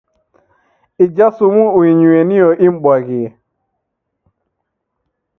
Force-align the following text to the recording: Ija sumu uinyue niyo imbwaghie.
Ija 1.03 1.27
sumu 1.35 1.65
uinyue 1.79 2.19
niyo 2.27 2.49
imbwaghie. 2.67 3.27